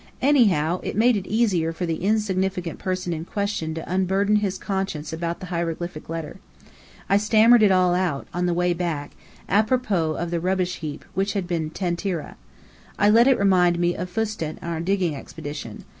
[0.23, 5.13] Anyhow, it made it easier for the insignificant person in question to unburden his conscience
[5.13, 6.39] about the hieroglyphic letter.
[7.07, 9.11] I stammered it all out, on the way back,
[9.47, 12.33] apropos of the rubbish heap which had been Tentyra.
[12.97, 15.85] I let it remind me of Fustât and our digging expedition.